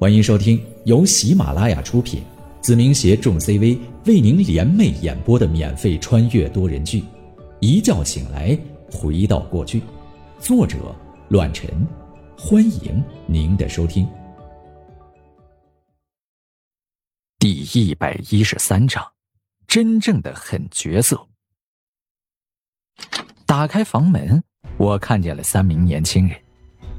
[0.00, 2.22] 欢迎收听由喜马拉雅出品，
[2.60, 3.76] 子明携众 CV
[4.06, 7.00] 为您联袂演播的免费穿越多人剧
[7.58, 8.56] 《一觉醒来
[8.92, 9.80] 回到过去》，
[10.38, 10.94] 作者：
[11.30, 11.68] 乱臣。
[12.38, 14.08] 欢迎您的收听。
[17.40, 19.04] 第一百一十三章，
[19.66, 21.26] 真正的狠角色。
[23.44, 24.44] 打开房门，
[24.76, 26.40] 我看见了三名年轻人。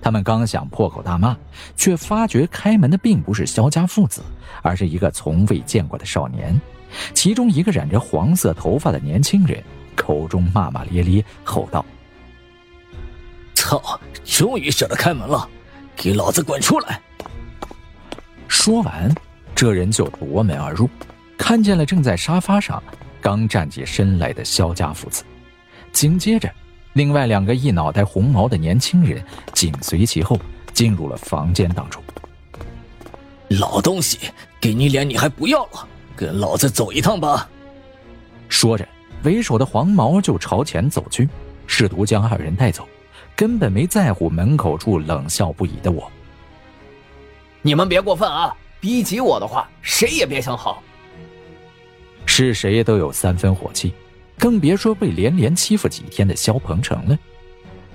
[0.02, 1.38] 他们刚想破口大骂，
[1.76, 4.22] 却发觉开门的并不是萧家父子，
[4.62, 6.60] 而是一个从未见过的少年。
[7.14, 9.64] 其中一个染着黄色头发的年轻人，
[9.96, 11.86] 口中骂骂咧咧，吼道
[13.54, 14.00] ：“操！
[14.24, 15.48] 终于舍得开门了，
[15.96, 17.00] 给老子滚出来！”
[18.48, 19.14] 说完，
[19.54, 20.90] 这人就夺门而入，
[21.38, 22.82] 看见了正在沙发上
[23.22, 25.24] 刚站起身来的萧家父子，
[25.92, 26.50] 紧接着。
[27.00, 30.38] 另外两个一脑袋红毛的年轻人紧随其后，
[30.74, 32.04] 进入了房间当中。
[33.48, 34.20] 老东西，
[34.60, 35.88] 给你脸你还不要了？
[36.14, 37.50] 跟老子走一趟吧！
[38.50, 38.86] 说着，
[39.24, 41.30] 为首的黄毛就朝前走去，
[41.68, 42.86] 试图将二人带走，
[43.34, 46.12] 根本没在乎门口处冷笑不已的我。
[47.62, 48.54] 你们别过分啊！
[48.82, 50.84] 逼急我的话，谁也别想好。
[52.26, 53.94] 是谁都有三分火气。
[54.40, 57.20] 更别说被连连欺负几天的萧鹏程了。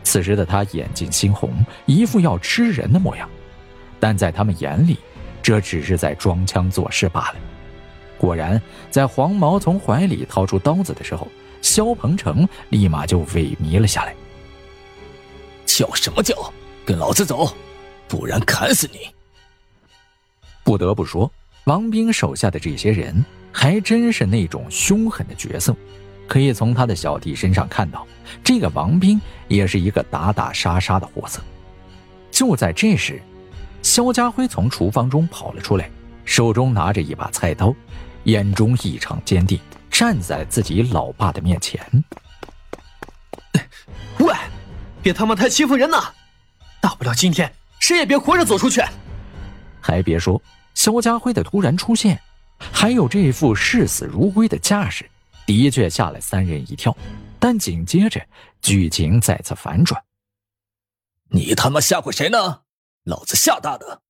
[0.04, 3.28] 此时的他眼睛猩红，一副要吃人的模样，
[3.98, 4.98] 但在他们眼里，
[5.42, 7.36] 这只是在装腔作势罢了。
[8.18, 11.26] 果然，在黄毛从怀里掏出刀子的时候，
[11.62, 14.14] 萧鹏程立马就萎靡了下来。
[15.64, 16.52] 叫什么叫？
[16.84, 17.56] 跟老子走，
[18.06, 18.98] 不然砍死你！
[20.62, 21.32] 不得不说，
[21.64, 25.74] 王兵手下的这些人还真是那种凶狠的角色。
[26.26, 28.06] 可以从他的小弟身上看到，
[28.42, 31.40] 这个王兵也是一个打打杀杀的货色。
[32.30, 33.20] 就在这时，
[33.82, 35.88] 肖家辉从厨房中跑了出来，
[36.24, 37.74] 手中拿着一把菜刀，
[38.24, 41.80] 眼中异常坚定，站在自己老爸的面前。
[44.18, 44.34] 喂，
[45.02, 46.12] 别他妈太欺负人呐！
[46.80, 48.82] 大不了今天谁也别活着走出去。
[49.80, 50.40] 还别说，
[50.74, 52.18] 肖家辉的突然出现，
[52.58, 55.08] 还有这副视死如归的架势。
[55.46, 56.96] 的确吓了三人一跳，
[57.38, 58.20] 但紧接着
[58.62, 60.02] 剧情再次反转。
[61.28, 62.60] 你他妈吓唬谁呢？
[63.04, 64.00] 老子吓大的！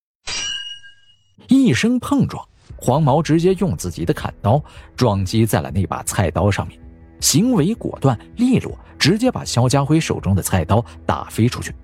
[1.48, 2.46] 一声碰撞，
[2.76, 4.62] 黄毛直接用自己的砍刀
[4.94, 6.78] 撞击在了那把菜刀上面，
[7.20, 11.74] 行为果断利落，直接把肖家辉手中的菜刀打飞出去。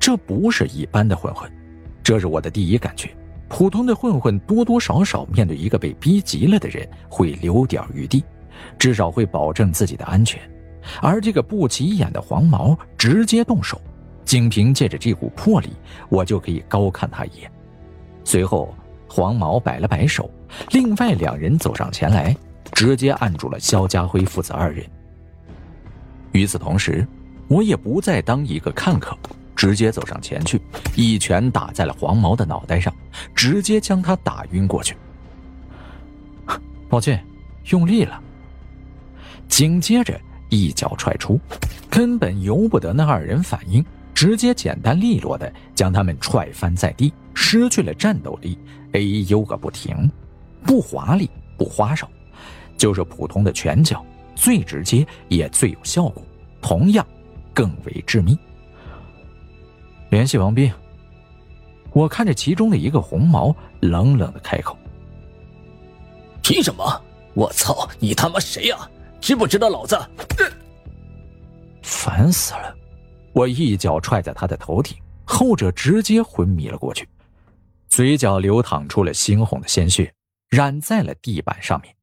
[0.00, 1.50] 这不是一般的混混，
[2.02, 3.14] 这是我的第一感觉。
[3.48, 8.24] 普通的混混多多少少面对一个被逼急了的人会留点余地。
[8.78, 10.40] 至少会保证自己的安全，
[11.02, 13.80] 而这个不起眼的黄毛直接动手，
[14.24, 15.70] 仅凭借着这股魄力，
[16.08, 17.50] 我就可以高看他一眼。
[18.24, 18.74] 随后，
[19.08, 20.30] 黄毛摆了摆手，
[20.70, 22.36] 另外两人走上前来，
[22.72, 24.84] 直接按住了肖家辉父子二人。
[26.32, 27.06] 与此同时，
[27.48, 29.18] 我也不再当一个看客，
[29.56, 30.60] 直接走上前去，
[30.94, 32.94] 一拳打在了黄毛的脑袋上，
[33.34, 34.96] 直接将他打晕过去。
[36.88, 37.24] 抱歉，
[37.70, 38.22] 用力了。
[39.50, 40.18] 紧接着
[40.48, 41.38] 一脚踹出，
[41.90, 43.84] 根本由不得那二人反应，
[44.14, 48.56] 直接简单利落的将他们踹翻在地，失去了战斗力，
[48.92, 50.10] 哎呦个不停，
[50.64, 51.28] 不华丽
[51.58, 52.08] 不花哨，
[52.78, 54.02] 就是普通的拳脚，
[54.34, 56.22] 最直接也最有效果，
[56.62, 57.06] 同样
[57.52, 58.38] 更为致命。
[60.08, 60.72] 联系王斌，
[61.92, 64.76] 我看着其中的一个红毛，冷冷的开口
[66.40, 67.02] ：“凭什么？
[67.34, 68.76] 我操，你他妈谁呀？”
[69.20, 69.96] 知不知道老子？
[71.82, 72.76] 烦死了！
[73.32, 77.08] 我一脚踹在他的头顶，后者直接昏迷了过去，
[77.88, 80.12] 嘴角流淌出了猩红的鲜血，
[80.48, 81.94] 染在了地板上面。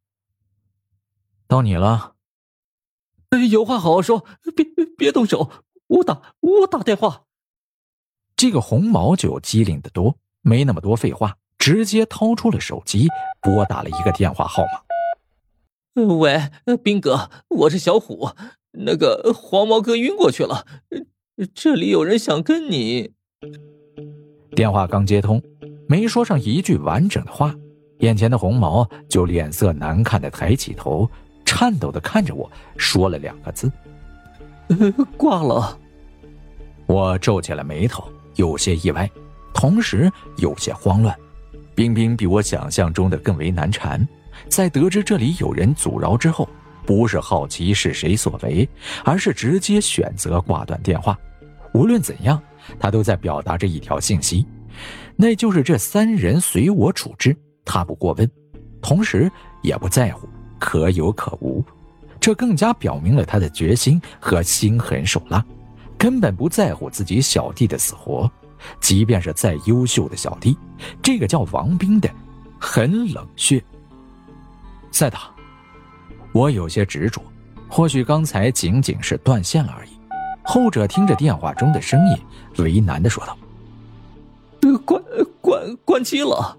[1.48, 2.14] 到你了，
[3.50, 4.26] 有话好好说，
[4.56, 4.66] 别
[4.98, 5.50] 别动手！
[5.88, 7.24] 我打我打电话。
[8.36, 13.08] 这个红毛就机灵的多，没那么多废话，直接掏出了手机，
[13.42, 14.87] 拨打了一个电话号码。
[15.98, 16.40] 喂，
[16.84, 18.30] 兵哥，我是小虎。
[18.72, 20.64] 那个黄毛哥晕过去了，
[21.56, 23.10] 这里有人想跟你。
[24.56, 25.42] 电话刚接通，
[25.88, 27.56] 没说上一句完整的话，
[28.02, 31.10] 眼前的红毛就脸色难看的抬起头，
[31.44, 32.48] 颤抖的看着我
[32.78, 33.72] 说了两个字：
[35.18, 35.80] “挂了。”
[36.86, 39.10] 我皱起了眉头，有些意外，
[39.52, 41.18] 同时有些慌乱。
[41.74, 44.08] 冰冰比我想象中的更为难缠。
[44.50, 46.48] 在得知这里有人阻挠之后，
[46.86, 48.68] 不是好奇是谁所为，
[49.04, 51.18] 而是直接选择挂断电话。
[51.74, 52.42] 无论怎样，
[52.80, 54.46] 他都在表达着一条信息：
[55.16, 57.36] 那就是这三人随我处置，
[57.66, 58.30] 他不过问，
[58.82, 59.30] 同时
[59.62, 61.64] 也不在乎可有可无，
[62.20, 65.44] 这更加表明了他的决心和心狠手辣，
[65.98, 68.32] 根本不在乎自己小弟的死活。
[68.82, 70.58] 即便是再优秀的小弟，
[71.00, 72.10] 这个叫王斌的，
[72.60, 73.64] 很冷血。
[74.98, 75.30] 赛达，
[76.32, 77.22] 我有些执着，
[77.70, 79.92] 或许刚才仅仅是断线了而已。
[80.44, 82.18] 后者听着电话中的声音，
[82.58, 83.38] 为难的说道
[84.84, 85.00] ：“关
[85.40, 86.58] 关关机了。”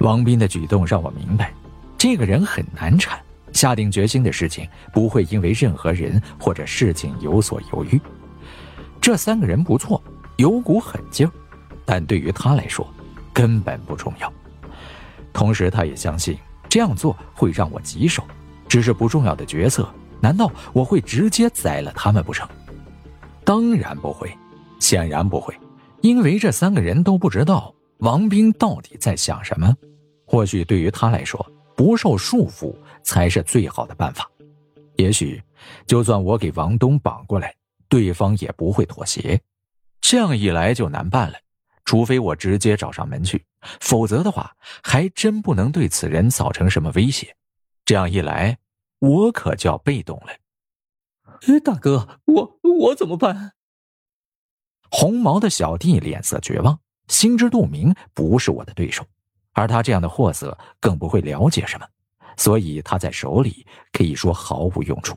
[0.00, 1.54] 王斌的举动让我明白，
[1.96, 3.18] 这个人很难缠。
[3.50, 7.98] 下定决心的事情不会因为任何人或者事情有所犹豫。
[9.00, 10.02] 这三个人不错，
[10.36, 11.32] 有股狠劲儿，
[11.86, 12.86] 但对于他来说，
[13.32, 14.30] 根本不重要。
[15.32, 16.36] 同时，他也相信
[16.76, 18.22] 这样做会让我棘手。
[18.68, 19.88] 只是不重要的角色，
[20.20, 22.46] 难道我会直接宰了他们不成？
[23.46, 24.30] 当然不会，
[24.78, 25.58] 显然不会，
[26.02, 29.74] 因为这三个人都不知道王兵到底在想什么。
[30.26, 34.30] 或许对于他来说，不受束缚才是最好的办法。
[34.96, 35.42] 也许，
[35.86, 37.54] 就算我给王东绑过来，
[37.88, 39.40] 对方也不会妥协。
[40.02, 41.38] 这样一来就难办了，
[41.86, 43.42] 除非我直接找上门去，
[43.80, 47.36] 否则的话，还真不能对此人造成什么威胁。
[47.84, 48.58] 这样一来，
[48.98, 50.32] 我可就要被动了。
[51.46, 53.52] 哎，大哥，我我怎么办？
[54.90, 56.78] 红毛的小弟脸色绝望，
[57.08, 59.04] 心知肚明不是我的对手，
[59.52, 61.86] 而他这样的货色更不会了解什么，
[62.36, 65.16] 所以他在手里可以说毫无用处。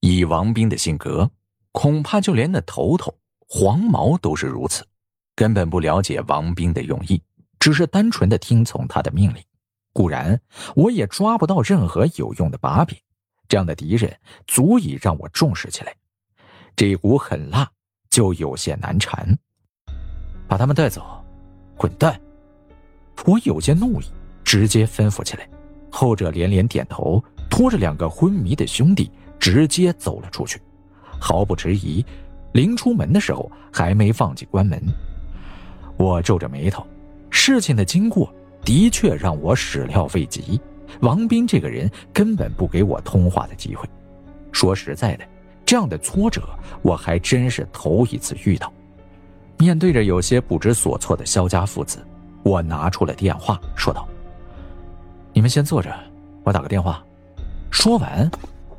[0.00, 1.28] 以王斌的性格，
[1.72, 3.12] 恐怕就连那头头
[3.48, 4.86] 黄毛都是如此，
[5.34, 7.20] 根本不了解王斌的用意，
[7.58, 9.42] 只是单纯的听从他的命令。
[9.92, 10.40] 固然，
[10.76, 12.96] 我也抓不到任何有用的把柄。
[13.48, 14.14] 这样的敌人
[14.46, 15.94] 足以让我重视起来，
[16.76, 17.68] 这股狠辣
[18.10, 19.36] 就有些难缠。
[20.46, 21.24] 把他们带走，
[21.76, 22.20] 滚蛋！
[23.24, 24.04] 我有些怒意，
[24.44, 25.48] 直接吩咐起来。
[25.90, 30.60] 后者连连点头，拖着两个昏迷的兄弟直接走了出去，
[31.18, 32.04] 毫不迟疑。
[32.52, 34.80] 临出门的时候，还没忘记关门。
[35.96, 36.86] 我皱着眉头，
[37.40, 38.28] 事情的经过
[38.64, 40.60] 的确让我始料未及。
[41.02, 43.88] 王斌这个人根本不给我通话的机会。
[44.50, 45.24] 说实在的，
[45.64, 46.42] 这样的挫折
[46.82, 48.72] 我还真是头一次遇到。
[49.56, 52.04] 面对着有些不知所措的肖家父子，
[52.42, 54.06] 我拿出了电话，说道
[55.32, 55.94] ：“你们先坐着，
[56.42, 57.00] 我打个电话。”
[57.70, 58.28] 说完，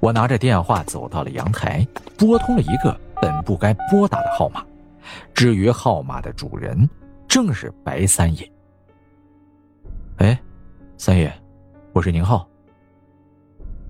[0.02, 4.62] 我拿着电话走到了阳台，拨通了一个本不该拨打的号码。
[5.34, 6.88] 至于号码的主人，
[7.30, 8.52] 正是白三爷。
[10.18, 10.38] 哎，
[10.98, 11.32] 三爷。
[11.94, 12.50] 我是宁浩。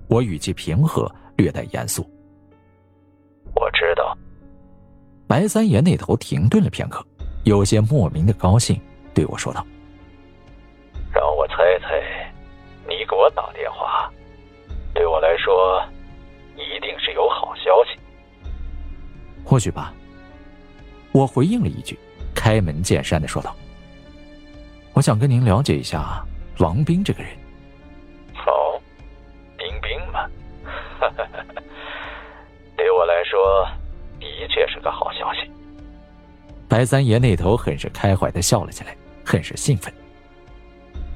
[0.08, 2.06] 我语气平和，略带严肃。
[3.54, 4.14] 我知道。
[5.26, 7.02] 白三爷那头停顿了片刻，
[7.44, 8.78] 有些莫名的高兴，
[9.14, 9.66] 对我说道
[11.10, 12.32] ：“让我猜猜，
[12.86, 14.12] 你给我打电话，
[14.92, 15.82] 对我来说，
[16.56, 17.98] 一定是有好消息。”
[19.42, 19.94] 或许吧。
[21.12, 21.98] 我回应了一句，
[22.50, 23.54] 开门见山的说道
[24.92, 26.20] ：“我想跟您了解一下
[26.58, 27.30] 王斌这个人。”
[28.34, 28.50] 好，
[29.56, 30.28] 冰冰嘛
[32.76, 33.64] 对我来说，
[34.18, 35.48] 的确是个好消息。
[36.68, 39.94] 白三爷那头很是开怀的笑了起来，很是兴奋。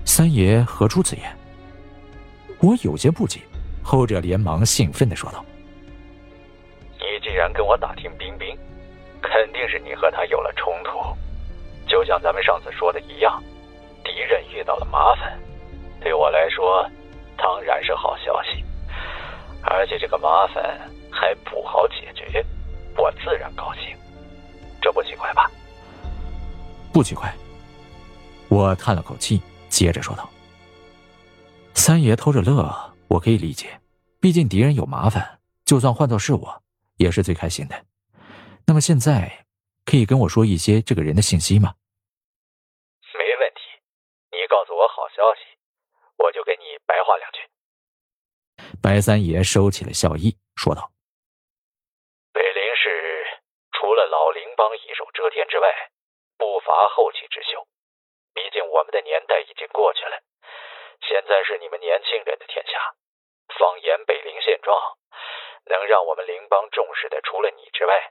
[0.04, 1.36] 三爷何出此言？
[2.60, 3.40] 我有些不解。
[3.82, 5.44] 后者连忙兴奋的说道
[6.94, 8.56] ：“你既然跟我打听冰冰，
[9.24, 11.00] 肯定是你和他有了冲突。
[11.88, 13.42] 就像咱们上次说的一样，
[14.04, 15.38] 敌人遇到了麻烦。
[16.00, 16.88] 对我来说，
[17.36, 18.62] 当然是好消息。”
[19.66, 20.78] 而且这个麻烦
[21.10, 22.44] 还不好解决，
[22.98, 23.96] 我自然高兴，
[24.78, 25.50] 这不奇怪吧？
[26.92, 27.32] 不奇怪。
[28.48, 29.40] 我叹了口气，
[29.70, 30.28] 接着说道
[31.72, 33.80] ：“三爷偷着乐，我可以理解，
[34.20, 36.62] 毕竟敌人有麻烦，就算换做是我，
[36.98, 37.74] 也是最开心的。
[38.66, 39.46] 那么现在，
[39.84, 41.74] 可以跟我说一些这个人的信息吗？”
[43.18, 43.60] 没问题，
[44.32, 45.40] 你告诉我好消息，
[46.16, 47.38] 我就给你白话两句。
[48.82, 50.92] 白三爷收起了笑意，说道
[52.32, 53.40] ：“北林市
[53.72, 55.90] 除了老林帮一手遮天之外，
[56.36, 57.66] 不乏后起之秀。
[58.34, 60.20] 毕竟我们的年代已经过去了，
[61.06, 62.96] 现在是你们年轻人的天下。
[63.58, 64.98] 放眼北林现状，
[65.66, 68.10] 能让我们林帮重视的，除了你之外，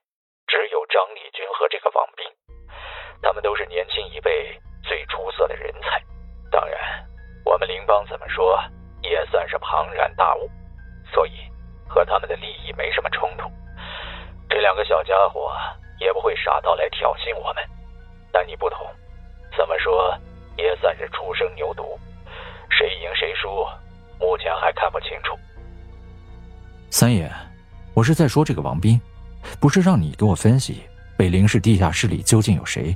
[0.54, 2.24] 只有张立军和这个王斌
[3.24, 6.00] 他们都是年轻一辈最出色的人才。
[6.52, 6.80] 当然
[7.44, 8.62] 我们林邦怎么说
[9.02, 10.48] 也算是庞然大物
[11.12, 11.50] 所以
[11.88, 13.50] 和他们的利益没什么冲突。
[14.48, 15.52] 这两个小家伙
[15.98, 17.64] 也不会傻到来挑衅我们
[18.32, 18.86] 但你不同
[19.58, 20.16] 怎么说
[20.56, 21.98] 也算是初生牛犊
[22.70, 23.66] 谁赢谁输
[24.20, 25.36] 目前还看不清楚。
[26.92, 27.28] 三爷
[27.96, 29.02] 我是在说这个王斌。
[29.60, 30.82] 不是让你给我分析
[31.18, 32.96] 北陵市地下室里究竟有谁。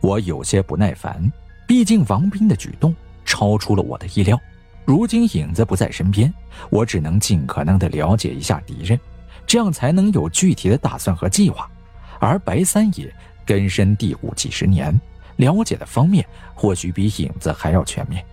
[0.00, 1.30] 我有些不耐烦，
[1.66, 2.94] 毕竟王斌的举动
[3.24, 4.38] 超出了我的意料。
[4.84, 6.32] 如今影子不在身边，
[6.70, 8.98] 我只能尽可能的了解一下敌人，
[9.46, 11.70] 这样才能有具体的打算和计划。
[12.18, 13.12] 而白三爷
[13.46, 14.98] 根深蒂固几十年，
[15.36, 18.24] 了解的方面或许比影子还要全面，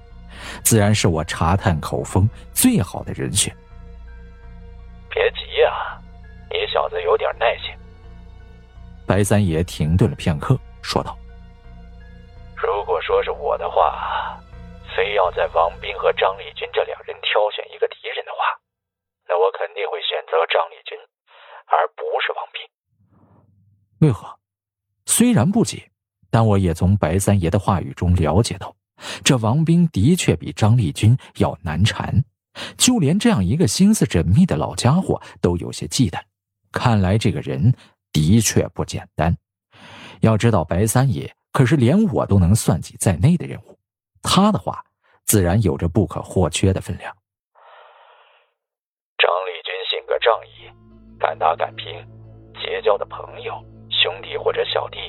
[0.63, 3.55] 自然是我查探口风最好的人选。
[7.07, 7.71] 有点耐心。
[9.07, 11.17] 白三爷停顿了片刻，说道。
[12.57, 14.37] 如果说是我的话，
[14.93, 18.39] 非要在王斌和张立军这两人挑选一个敌人的话，
[19.25, 20.97] 那我肯定会选择张立军，
[21.67, 22.61] 而不是王斌。
[24.01, 24.37] 为何？
[25.05, 25.89] 虽然不解，
[26.29, 28.75] 但我也从白三爷的话语中了解到，
[29.23, 32.25] 这王斌的确比张立军要难缠，
[32.77, 36.19] 就连这样一个心思缜密的老家伙都有些忌惮。
[36.77, 37.73] 看来这个人
[38.13, 39.35] 的确不简单。
[40.21, 41.33] 要知道，白三爷。
[41.51, 43.79] 可是连我都能算计在内的人物，
[44.21, 44.83] 他的话
[45.25, 47.11] 自然有着不可或缺的分量。
[49.17, 50.69] 张立军性格仗义，
[51.19, 51.95] 敢打敢拼，
[52.61, 53.53] 结交的朋友、
[53.89, 54.99] 兄弟或者小弟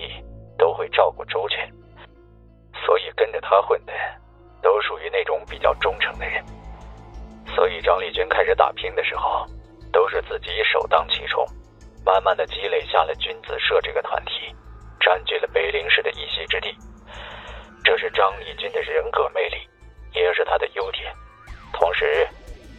[0.57, 1.71] 都会照顾周全，
[2.87, 3.93] 所以跟着他混的
[4.63, 6.43] 都属于那种比较忠诚的人。
[7.55, 9.45] 所以张立军开始打拼的时候，
[9.93, 11.45] 都是自己首当其冲，
[12.09, 14.33] 慢慢的积累下了君子社这个团体。
[14.99, 16.75] 占据了北陵市的一席之地，
[17.85, 19.57] 这是张立军的人格魅力，
[20.15, 21.15] 也是他的优点。
[21.73, 22.27] 同时，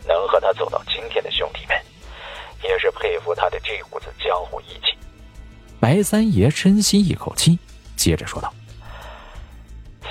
[0.05, 1.79] 能和他走到今天的兄弟们，
[2.61, 4.97] 也是佩服他的这股子江湖义气。
[5.79, 7.57] 白三爷深吸一口气，
[7.95, 8.51] 接着说道：“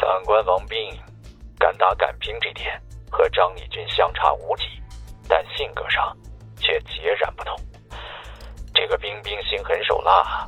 [0.01, 0.79] 三观王斌，
[1.59, 4.65] 敢打敢拼这点和张立军相差无几，
[5.29, 6.17] 但性格上
[6.59, 7.33] 却截然
[9.09, 10.47] 冰冰心狠手辣。”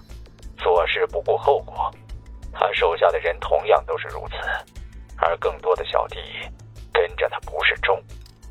[0.62, 1.90] 做事不顾后果，
[2.52, 4.36] 他手下的人同样都是如此，
[5.16, 6.18] 而更多的小弟
[6.92, 7.98] 跟着他不是忠，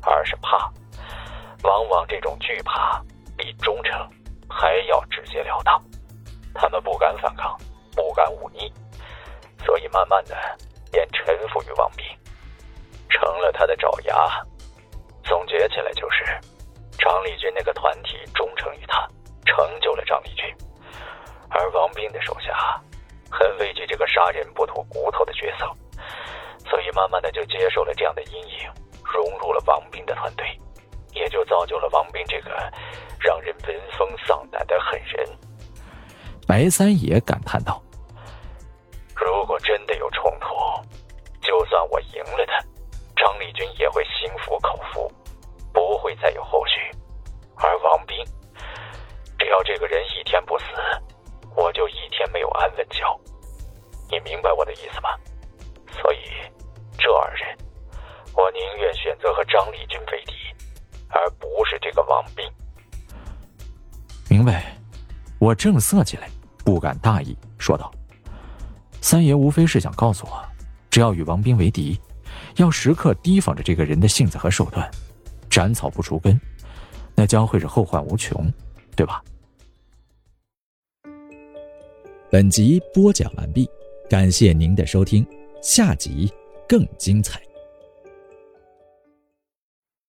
[0.02, 0.68] 而是怕。
[1.62, 3.00] 往往这种惧怕
[3.36, 3.96] 比忠诚
[4.48, 5.80] 还要直截了当，
[6.52, 7.56] 他们不敢反抗，
[7.94, 8.72] 不敢忤逆，
[9.64, 10.34] 所以慢慢的
[10.90, 12.04] 便臣服于王斌，
[13.08, 14.44] 成了他的爪牙。
[15.22, 16.24] 总结起来就是，
[16.98, 19.06] 张立军那个团体忠诚于他，
[19.50, 20.46] 成就了张立军。
[21.48, 22.80] 而王斌的手下
[23.28, 25.66] 很畏惧这个杀人不吐骨头的角色，
[26.68, 28.70] 所以慢慢的就接受了这样的阴影，
[29.04, 30.46] 融入了王斌的团队，
[31.12, 32.50] 也就造就了王斌这个
[33.18, 35.26] 让人闻风丧胆的狠人。
[36.46, 37.82] 白三爷感叹道
[39.14, 40.48] ：“如果真的有冲突，
[41.40, 42.58] 就算我赢了他，
[43.16, 45.12] 张立军也会心服口服，
[45.72, 46.74] 不会再有后续。
[47.56, 48.39] 而王斌，只
[49.50, 50.64] 要这个人一天不死。”
[51.56, 53.04] 我就一天没有安稳觉，
[54.08, 55.10] 你明白我的意思吗？
[56.00, 56.18] 所以，
[56.96, 57.58] 这二人，
[58.34, 60.32] 我宁愿选择和张立军为敌，
[61.08, 62.46] 而不是这个王斌。
[64.28, 64.74] 明白，
[65.40, 66.30] 我正色起来，
[66.64, 67.92] 不敢大意，说道
[69.02, 70.42] ：“三爷无非是想告诉我，
[70.88, 72.00] 只要与王斌为敌，
[72.56, 74.88] 要时刻提防着这个人的性子和手段，
[75.50, 76.40] 斩草不除根，
[77.16, 78.50] 那将会是后患无穷，
[78.94, 79.20] 对吧？”
[82.32, 83.68] 本集播讲完毕，
[84.08, 85.26] 感谢您的收听，
[85.60, 86.30] 下集
[86.68, 87.49] 更精彩。